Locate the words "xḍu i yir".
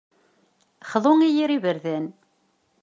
0.91-1.51